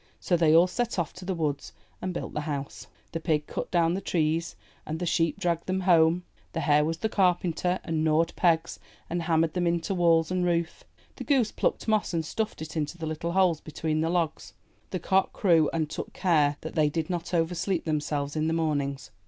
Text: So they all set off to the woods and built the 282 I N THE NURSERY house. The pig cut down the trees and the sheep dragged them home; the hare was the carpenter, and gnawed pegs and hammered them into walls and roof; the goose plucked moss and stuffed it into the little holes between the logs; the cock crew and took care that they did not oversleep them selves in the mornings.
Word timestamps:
So 0.19 0.35
they 0.35 0.55
all 0.55 0.65
set 0.65 0.97
off 0.97 1.13
to 1.13 1.25
the 1.25 1.35
woods 1.35 1.73
and 2.01 2.11
built 2.11 2.33
the 2.33 2.39
282 2.39 2.49
I 2.49 2.55
N 2.55 2.63
THE 2.63 2.69
NURSERY 2.71 2.89
house. 2.89 3.11
The 3.11 3.19
pig 3.19 3.45
cut 3.45 3.69
down 3.69 3.93
the 3.93 4.01
trees 4.01 4.55
and 4.83 4.97
the 4.97 5.05
sheep 5.05 5.39
dragged 5.39 5.67
them 5.67 5.81
home; 5.81 6.23
the 6.53 6.61
hare 6.61 6.83
was 6.83 6.97
the 6.97 7.07
carpenter, 7.07 7.79
and 7.83 8.03
gnawed 8.03 8.35
pegs 8.35 8.79
and 9.11 9.21
hammered 9.21 9.53
them 9.53 9.67
into 9.67 9.93
walls 9.93 10.31
and 10.31 10.43
roof; 10.43 10.83
the 11.17 11.23
goose 11.23 11.51
plucked 11.51 11.87
moss 11.87 12.15
and 12.15 12.25
stuffed 12.25 12.63
it 12.63 12.75
into 12.75 12.97
the 12.97 13.05
little 13.05 13.33
holes 13.33 13.61
between 13.61 14.01
the 14.01 14.09
logs; 14.09 14.53
the 14.89 14.97
cock 14.97 15.33
crew 15.33 15.69
and 15.71 15.87
took 15.87 16.13
care 16.13 16.57
that 16.61 16.73
they 16.73 16.89
did 16.89 17.07
not 17.11 17.31
oversleep 17.31 17.85
them 17.85 17.99
selves 18.01 18.35
in 18.35 18.47
the 18.47 18.53
mornings. 18.55 19.11